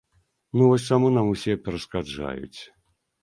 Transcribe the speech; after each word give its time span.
Ну 0.59 0.69
вось 0.69 0.85
чаму 0.95 1.11
нам 1.17 1.27
усе 1.33 1.53
перашкаджаюць? 1.67 2.61